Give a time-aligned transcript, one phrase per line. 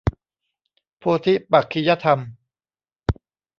[0.97, 2.19] โพธิปักขิยธรรม